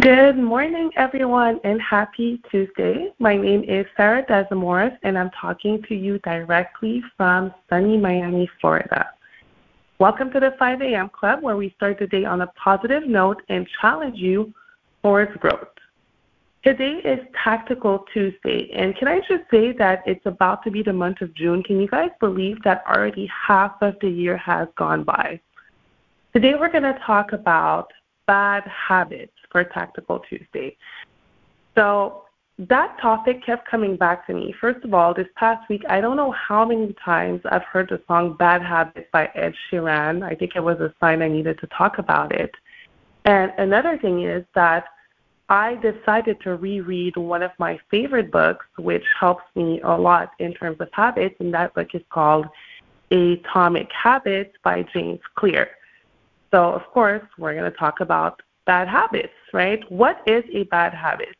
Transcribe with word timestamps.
Good 0.00 0.36
morning, 0.36 0.90
everyone, 0.96 1.60
and 1.62 1.80
happy 1.80 2.42
Tuesday. 2.50 3.12
My 3.20 3.36
name 3.36 3.62
is 3.62 3.86
Sarah 3.96 4.24
Desamours, 4.26 4.96
and 5.04 5.16
I'm 5.16 5.30
talking 5.40 5.84
to 5.88 5.94
you 5.94 6.18
directly 6.20 7.00
from 7.16 7.54
sunny 7.70 7.96
Miami, 7.96 8.50
Florida. 8.60 9.10
Welcome 10.00 10.32
to 10.32 10.40
the 10.40 10.54
5 10.58 10.80
a.m. 10.80 11.10
Club, 11.10 11.42
where 11.42 11.56
we 11.56 11.72
start 11.76 12.00
the 12.00 12.08
day 12.08 12.24
on 12.24 12.40
a 12.40 12.48
positive 12.48 13.06
note 13.06 13.42
and 13.48 13.68
challenge 13.80 14.18
you 14.18 14.52
towards 15.02 15.36
growth. 15.36 15.68
Today 16.64 17.00
is 17.04 17.20
Tactical 17.44 18.04
Tuesday, 18.12 18.72
and 18.74 18.96
can 18.96 19.06
I 19.06 19.20
just 19.20 19.44
say 19.48 19.70
that 19.78 20.02
it's 20.06 20.26
about 20.26 20.64
to 20.64 20.72
be 20.72 20.82
the 20.82 20.92
month 20.92 21.20
of 21.20 21.32
June? 21.34 21.62
Can 21.62 21.80
you 21.80 21.86
guys 21.86 22.10
believe 22.18 22.60
that 22.64 22.82
already 22.88 23.30
half 23.46 23.76
of 23.80 23.94
the 24.00 24.08
year 24.08 24.36
has 24.38 24.66
gone 24.76 25.04
by? 25.04 25.38
Today 26.34 26.54
we're 26.58 26.72
going 26.72 26.82
to 26.82 26.98
talk 27.06 27.32
about 27.32 27.92
bad 28.26 28.64
habits 28.66 29.33
for 29.54 29.62
Tactical 29.62 30.18
Tuesday. 30.18 30.76
So 31.76 32.24
that 32.58 32.98
topic 33.00 33.46
kept 33.46 33.68
coming 33.68 33.96
back 33.96 34.26
to 34.26 34.34
me. 34.34 34.52
First 34.60 34.84
of 34.84 34.92
all, 34.92 35.14
this 35.14 35.28
past 35.36 35.68
week, 35.68 35.82
I 35.88 36.00
don't 36.00 36.16
know 36.16 36.32
how 36.32 36.64
many 36.64 36.92
times 37.04 37.40
I've 37.44 37.62
heard 37.62 37.88
the 37.88 38.02
song 38.08 38.36
Bad 38.36 38.62
Habits 38.62 39.06
by 39.12 39.30
Ed 39.36 39.54
Sheeran. 39.70 40.24
I 40.24 40.34
think 40.34 40.56
it 40.56 40.60
was 40.60 40.80
a 40.80 40.92
sign 40.98 41.22
I 41.22 41.28
needed 41.28 41.60
to 41.60 41.68
talk 41.68 41.98
about 41.98 42.32
it. 42.32 42.52
And 43.26 43.52
another 43.56 43.96
thing 43.96 44.24
is 44.24 44.44
that 44.56 44.86
I 45.48 45.76
decided 45.76 46.40
to 46.40 46.56
reread 46.56 47.16
one 47.16 47.44
of 47.44 47.52
my 47.58 47.78
favorite 47.92 48.32
books, 48.32 48.66
which 48.76 49.04
helps 49.18 49.44
me 49.54 49.80
a 49.82 49.96
lot 49.96 50.32
in 50.40 50.52
terms 50.52 50.80
of 50.80 50.88
habits, 50.92 51.36
and 51.38 51.54
that 51.54 51.74
book 51.74 51.94
is 51.94 52.02
called 52.10 52.46
Atomic 53.12 53.88
Habits 53.92 54.56
by 54.64 54.84
James 54.92 55.20
Clear. 55.36 55.68
So, 56.50 56.72
of 56.72 56.82
course, 56.92 57.22
we're 57.38 57.54
going 57.54 57.70
to 57.70 57.76
talk 57.76 58.00
about 58.00 58.42
bad 58.66 58.88
habits, 58.88 59.32
right? 59.52 59.80
What 59.90 60.22
is 60.26 60.44
a 60.52 60.64
bad 60.64 60.94
habit? 60.94 61.36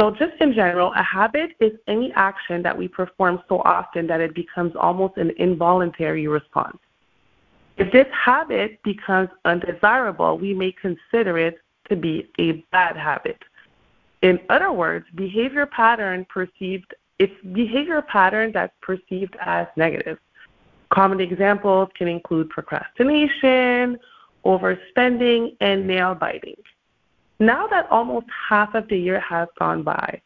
So, 0.00 0.10
just 0.10 0.40
in 0.40 0.52
general, 0.54 0.92
a 0.94 1.02
habit 1.02 1.50
is 1.60 1.72
any 1.86 2.12
action 2.14 2.62
that 2.62 2.76
we 2.76 2.88
perform 2.88 3.42
so 3.48 3.60
often 3.60 4.06
that 4.06 4.20
it 4.20 4.34
becomes 4.34 4.74
almost 4.74 5.16
an 5.16 5.32
involuntary 5.36 6.26
response. 6.26 6.78
If 7.76 7.92
this 7.92 8.06
habit 8.12 8.82
becomes 8.82 9.28
undesirable, 9.44 10.38
we 10.38 10.54
may 10.54 10.72
consider 10.72 11.38
it 11.38 11.58
to 11.88 11.96
be 11.96 12.28
a 12.38 12.64
bad 12.72 12.96
habit. 12.96 13.38
In 14.22 14.38
other 14.48 14.72
words, 14.72 15.06
behavior 15.14 15.66
pattern 15.66 16.26
perceived 16.28 16.94
it's 17.18 17.32
behavior 17.52 18.02
pattern 18.02 18.50
that's 18.52 18.74
perceived 18.80 19.36
as 19.40 19.66
negative. 19.76 20.18
Common 20.92 21.20
examples 21.20 21.88
can 21.96 22.08
include 22.08 22.50
procrastination, 22.50 23.98
overspending, 24.44 25.56
and 25.60 25.86
nail 25.86 26.14
biting. 26.14 26.56
Now 27.38 27.66
that 27.68 27.90
almost 27.90 28.26
half 28.48 28.74
of 28.74 28.88
the 28.88 28.98
year 28.98 29.20
has 29.20 29.48
gone 29.58 29.82
by, 29.82 30.20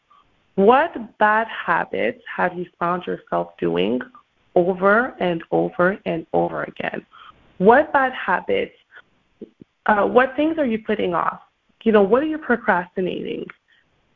what 0.55 1.17
bad 1.19 1.47
habits 1.47 2.21
have 2.35 2.57
you 2.57 2.65
found 2.79 3.05
yourself 3.05 3.49
doing 3.59 3.99
over 4.55 5.15
and 5.19 5.43
over 5.51 5.99
and 6.05 6.25
over 6.33 6.63
again? 6.63 7.05
What 7.59 7.93
bad 7.93 8.11
habits, 8.13 8.73
uh, 9.85 10.05
what 10.05 10.35
things 10.35 10.57
are 10.57 10.65
you 10.65 10.79
putting 10.79 11.13
off? 11.13 11.41
You 11.83 11.91
know, 11.91 12.01
what 12.01 12.23
are 12.23 12.27
you 12.27 12.37
procrastinating? 12.37 13.45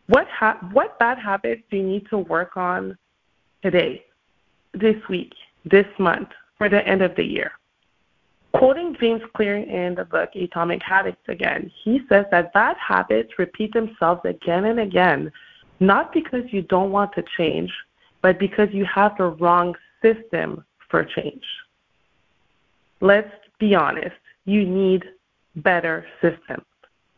What, 0.08 0.28
ha- 0.28 0.60
what 0.74 1.00
bad 1.00 1.18
habits 1.18 1.62
do 1.70 1.78
you 1.78 1.84
need 1.84 2.08
to 2.10 2.18
work 2.18 2.58
on 2.58 2.98
today, 3.64 4.04
this 4.74 4.98
week, 5.10 5.32
this 5.64 5.86
month, 6.00 6.30
for 6.58 6.70
the 6.70 6.86
end 6.88 7.02
of 7.02 7.16
the 7.16 7.24
year? 7.24 7.52
Quoting 8.54 8.96
James 9.00 9.22
Clear 9.36 9.58
in 9.58 9.96
the 9.96 10.06
book 10.06 10.30
Atomic 10.36 10.82
Habits 10.84 11.22
again, 11.28 11.72
he 11.84 12.02
says 12.10 12.26
that 12.32 12.54
bad 12.54 12.76
habits 12.78 13.32
repeat 13.38 13.74
themselves 13.74 14.22
again 14.26 14.66
and 14.66 14.80
again, 14.80 15.32
not 15.80 16.12
because 16.14 16.44
you 16.52 16.62
don't 16.64 16.92
want 16.92 17.14
to 17.14 17.24
change, 17.38 17.72
but 18.22 18.38
because 18.40 18.68
you 18.72 18.86
have 18.86 19.18
the 19.18 19.26
wrong 19.26 19.74
system 20.02 20.64
for 20.90 21.06
change. 21.06 21.44
Let's 23.00 23.32
be 23.60 23.74
honest, 23.74 24.16
you 24.46 24.66
need 24.66 25.06
better 25.56 26.06
systems. 26.22 26.66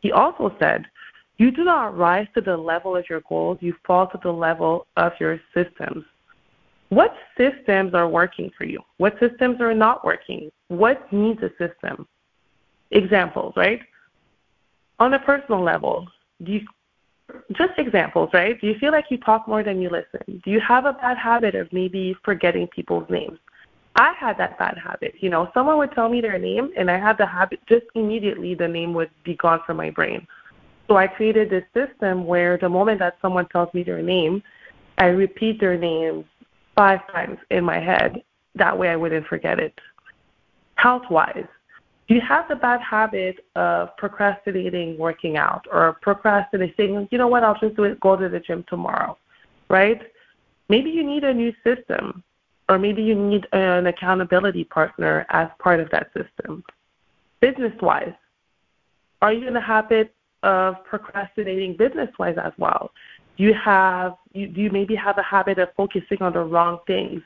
He 0.02 0.12
also 0.12 0.56
said, 0.60 0.86
you 1.38 1.52
do 1.52 1.64
not 1.64 1.98
rise 1.98 2.28
to 2.36 2.42
the 2.42 2.56
level 2.56 2.96
of 2.96 3.06
your 3.10 3.22
goals, 3.28 3.58
you 3.60 3.74
fall 3.86 4.08
to 4.08 4.20
the 4.22 4.32
level 4.32 4.86
of 4.98 5.14
your 5.20 5.40
systems. 5.54 6.06
What 6.94 7.16
systems 7.38 7.96
are 7.96 8.08
working 8.08 8.52
for 8.56 8.66
you? 8.66 8.80
What 8.98 9.18
systems 9.20 9.60
are 9.62 9.74
not 9.74 10.06
working? 10.06 10.52
What 10.68 11.12
needs 11.12 11.42
a 11.42 11.50
system? 11.58 12.08
Examples, 12.92 13.54
right? 13.58 13.80
On 15.00 15.16
a 15.16 15.20
personal 15.20 15.64
level, 15.64 16.08
do 16.44 16.52
you 16.52 16.62
just 17.54 17.72
examples, 17.78 18.30
right? 18.32 18.60
Do 18.62 18.68
you 18.68 18.76
feel 18.80 18.92
like 18.92 19.06
you 19.10 19.18
talk 19.18 19.48
more 19.48 19.64
than 19.64 19.82
you 19.82 19.90
listen? 19.90 20.42
Do 20.46 20.52
you 20.52 20.60
have 20.60 20.86
a 20.86 20.94
bad 20.94 21.18
habit 21.18 21.56
of 21.56 21.72
maybe 21.74 22.16
forgetting 22.24 22.68
people's 22.68 23.10
names? 23.10 23.40
I 23.96 24.14
had 24.20 24.38
that 24.38 24.60
bad 24.60 24.78
habit. 24.78 25.16
You 25.20 25.32
know, 25.32 25.50
someone 25.54 25.80
would 25.80 25.94
tell 25.94 26.10
me 26.10 26.22
their 26.22 26.38
name, 26.38 26.72
and 26.78 26.92
I 26.92 27.00
had 27.00 27.18
the 27.18 27.26
habit 27.26 27.60
just 27.68 27.86
immediately 27.96 28.54
the 28.54 28.68
name 28.68 28.94
would 28.94 29.10
be 29.24 29.36
gone 29.36 29.62
from 29.66 29.78
my 29.78 29.90
brain. 29.90 30.28
So 30.88 30.98
I 30.98 31.08
created 31.08 31.50
this 31.50 31.64
system 31.74 32.26
where 32.28 32.58
the 32.58 32.70
moment 32.70 33.00
that 33.00 33.18
someone 33.20 33.48
tells 33.48 33.74
me 33.74 33.82
their 33.82 34.04
name, 34.04 34.44
I 34.98 35.06
repeat 35.06 35.60
their 35.60 35.78
name 35.78 36.26
five 36.76 37.00
times 37.12 37.38
in 37.52 37.64
my 37.64 37.80
head. 37.80 38.24
That 38.56 38.78
way 38.78 38.90
I 38.90 38.96
wouldn't 38.96 39.28
forget 39.28 39.60
it. 39.60 39.74
Health 40.76 41.04
wise, 41.10 41.46
do 42.08 42.16
you 42.16 42.22
have 42.22 42.48
the 42.50 42.56
bad 42.56 42.82
habit 42.82 43.46
of 43.56 43.96
procrastinating 43.98 44.98
working 44.98 45.38
out 45.38 45.66
or 45.72 45.98
procrastinating, 46.02 47.08
you 47.12 47.18
know 47.18 47.28
what, 47.28 47.44
I'll 47.44 47.58
just 47.60 47.76
do 47.76 47.84
it, 47.84 48.00
go 48.00 48.16
to 48.16 48.28
the 48.28 48.40
gym 48.40 48.66
tomorrow, 48.68 49.18
right? 49.70 50.02
Maybe 50.70 50.90
you 50.90 51.04
need 51.04 51.24
a 51.24 51.34
new 51.34 51.54
system 51.64 52.24
or 52.70 52.78
maybe 52.78 53.02
you 53.02 53.16
need 53.16 53.48
an 53.54 53.88
accountability 53.88 54.66
partner 54.66 55.26
as 55.30 55.50
part 55.60 55.80
of 55.80 55.90
that 55.92 56.08
system. 56.14 56.64
Business 57.40 57.74
wise, 57.82 58.14
are 59.22 59.34
you 59.34 59.48
in 59.48 59.54
the 59.54 59.62
habit 59.62 60.14
of 60.44 60.84
procrastinating 60.84 61.78
business 61.78 62.10
wise 62.20 62.36
as 62.42 62.54
well? 62.58 62.92
Do 63.38 63.44
you 63.44 63.54
have 63.54 64.16
you, 64.34 64.48
you 64.48 64.70
maybe 64.72 64.96
have 64.96 65.18
a 65.18 65.24
habit 65.24 65.60
of 65.60 65.70
focusing 65.76 66.22
on 66.22 66.34
the 66.34 66.44
wrong 66.44 66.80
things, 66.88 67.22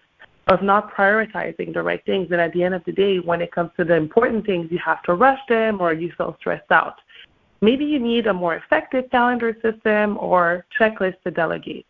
of 0.48 0.62
not 0.62 0.94
prioritizing 0.94 1.74
the 1.74 1.82
right 1.82 2.04
things, 2.06 2.28
and 2.32 2.40
at 2.40 2.54
the 2.54 2.64
end 2.64 2.74
of 2.74 2.84
the 2.86 2.92
day, 2.92 3.20
when 3.20 3.42
it 3.42 3.52
comes 3.52 3.72
to 3.78 3.84
the 3.84 3.96
important 3.96 4.46
things, 4.46 4.68
you 4.72 4.80
have 4.84 5.02
to 5.04 5.14
rush 5.14 5.40
them 5.50 5.82
or 5.82 5.94
you 5.94 6.12
feel 6.18 6.36
stressed 6.40 6.72
out. 6.72 6.96
Maybe 7.62 7.86
you 7.86 8.00
need 8.00 8.28
a 8.28 8.34
more 8.34 8.56
effective 8.56 9.10
calendar 9.10 9.58
system 9.62 10.18
or 10.20 10.66
checklist 10.80 11.22
to 11.24 11.32
delegate. 11.32 11.88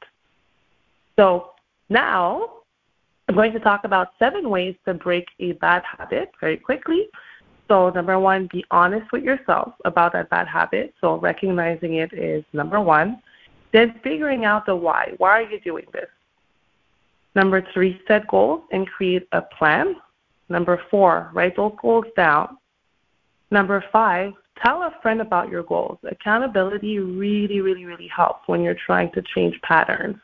So 1.17 1.51
now 1.89 2.49
I'm 3.28 3.35
going 3.35 3.51
to 3.53 3.59
talk 3.59 3.84
about 3.84 4.09
seven 4.17 4.49
ways 4.49 4.75
to 4.85 4.94
break 4.94 5.25
a 5.39 5.51
bad 5.53 5.84
habit 5.97 6.31
very 6.39 6.57
quickly. 6.57 7.07
So, 7.67 7.89
number 7.89 8.17
one, 8.17 8.47
be 8.51 8.63
honest 8.72 9.11
with 9.11 9.23
yourself 9.23 9.73
about 9.84 10.13
that 10.13 10.29
bad 10.29 10.47
habit. 10.47 10.94
So, 11.01 11.17
recognizing 11.17 11.95
it 11.95 12.13
is 12.13 12.45
number 12.53 12.79
one. 12.79 13.22
Then 13.77 13.93
figuring 14.03 14.43
out 14.43 14.65
the 14.65 14.75
why. 14.75 15.13
Why 15.17 15.29
are 15.29 15.41
you 15.43 15.59
doing 15.59 15.85
this? 15.93 16.09
Number 17.35 17.63
three, 17.75 18.01
set 18.07 18.27
goals 18.27 18.63
and 18.71 18.88
create 18.88 19.27
a 19.33 19.43
plan. 19.43 19.97
Number 20.49 20.81
four, 20.89 21.29
write 21.31 21.55
those 21.55 21.73
goals 21.79 22.05
down. 22.16 22.57
Number 23.51 23.85
five, 23.91 24.33
tell 24.63 24.81
a 24.81 24.95
friend 25.03 25.21
about 25.21 25.49
your 25.51 25.61
goals. 25.61 25.99
Accountability 26.09 26.97
really, 26.97 27.61
really, 27.61 27.85
really 27.85 28.07
helps 28.07 28.47
when 28.47 28.63
you're 28.63 28.81
trying 28.83 29.11
to 29.11 29.21
change 29.35 29.61
patterns. 29.61 30.17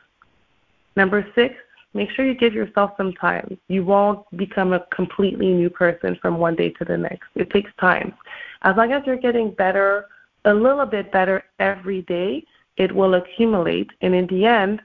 Number 0.96 1.24
six, 1.36 1.54
make 1.92 2.10
sure 2.10 2.26
you 2.26 2.34
give 2.34 2.54
yourself 2.54 2.90
some 2.96 3.12
time. 3.12 3.56
You 3.68 3.84
won't 3.84 4.26
become 4.36 4.72
a 4.72 4.84
completely 4.92 5.50
new 5.50 5.70
person 5.70 6.18
from 6.20 6.38
one 6.38 6.56
day 6.56 6.70
to 6.70 6.84
the 6.84 6.98
next. 6.98 7.28
It 7.36 7.50
takes 7.50 7.70
time. 7.78 8.14
As 8.62 8.74
long 8.76 8.90
as 8.90 9.04
you're 9.06 9.14
getting 9.14 9.52
better, 9.52 10.06
a 10.44 10.52
little 10.52 10.86
bit 10.86 11.12
better 11.12 11.44
every 11.60 12.02
day, 12.02 12.44
it 12.76 12.92
will 12.92 13.14
accumulate, 13.14 13.90
and 14.00 14.14
in 14.14 14.26
the 14.26 14.46
end, 14.46 14.80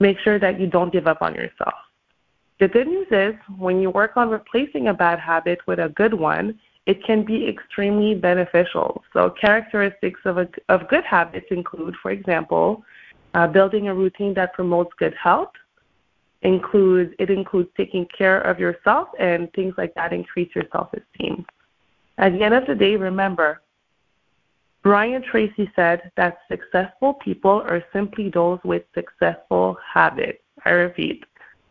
make 0.00 0.18
sure 0.20 0.38
that 0.38 0.60
you 0.60 0.66
don't 0.66 0.92
give 0.92 1.06
up 1.06 1.22
on 1.22 1.34
yourself. 1.34 1.74
The 2.58 2.68
good 2.68 2.86
news 2.86 3.08
is, 3.10 3.34
when 3.58 3.80
you 3.80 3.90
work 3.90 4.16
on 4.16 4.30
replacing 4.30 4.88
a 4.88 4.94
bad 4.94 5.18
habit 5.18 5.58
with 5.66 5.78
a 5.78 5.90
good 5.90 6.14
one, 6.14 6.58
it 6.86 7.04
can 7.04 7.24
be 7.24 7.48
extremely 7.48 8.14
beneficial. 8.14 9.02
So, 9.12 9.30
characteristics 9.30 10.20
of, 10.24 10.38
a, 10.38 10.48
of 10.68 10.88
good 10.88 11.04
habits 11.04 11.46
include, 11.50 11.96
for 12.00 12.12
example, 12.12 12.82
uh, 13.34 13.46
building 13.46 13.88
a 13.88 13.94
routine 13.94 14.32
that 14.34 14.54
promotes 14.54 14.92
good 14.98 15.14
health. 15.14 15.50
Includes 16.42 17.12
it 17.18 17.28
includes 17.28 17.70
taking 17.76 18.06
care 18.16 18.40
of 18.40 18.60
yourself 18.60 19.08
and 19.18 19.52
things 19.52 19.74
like 19.76 19.92
that 19.94 20.12
increase 20.12 20.50
your 20.54 20.64
self-esteem. 20.70 21.44
At 22.18 22.32
the 22.32 22.42
end 22.42 22.54
of 22.54 22.66
the 22.66 22.74
day, 22.74 22.96
remember 22.96 23.62
Brian 24.86 25.20
Tracy 25.20 25.68
said 25.74 26.12
that 26.16 26.38
successful 26.48 27.14
people 27.14 27.60
are 27.68 27.82
simply 27.92 28.30
those 28.30 28.60
with 28.62 28.84
successful 28.94 29.76
habits. 29.84 30.38
I 30.64 30.70
repeat, 30.70 31.24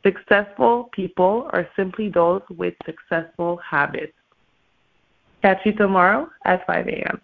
successful 0.05 0.89
people 0.91 1.49
are 1.53 1.65
simply 1.77 2.09
those 2.09 2.41
with 2.49 2.73
successful 2.85 3.57
habits. 3.65 4.11
Catch 5.41 5.59
you 5.63 5.71
tomorrow 5.71 6.27
at 6.43 6.67
5 6.67 6.87
a.m. 6.89 7.21